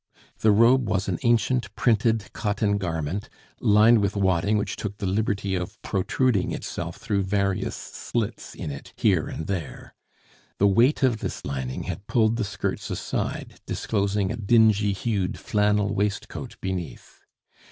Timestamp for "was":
0.89-1.07